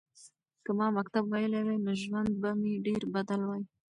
[0.63, 3.63] که ما مکتب ویلی وای نو ژوند به مې ډېر بدل وای.